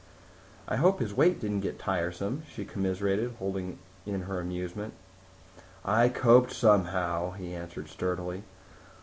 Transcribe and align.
"I 0.67 0.77
hope 0.77 0.99
his 0.99 1.13
weight 1.13 1.39
didn't 1.39 1.59
get 1.59 1.77
tiresome," 1.77 2.41
she 2.51 2.65
commiserated, 2.65 3.35
holding 3.37 3.77
in 4.03 4.21
her 4.23 4.39
amusement. 4.39 4.95
"I 5.85 6.09
coped 6.09 6.51
somehow," 6.53 7.33
he 7.33 7.53
answered 7.53 7.87
sturdily. 7.87 8.41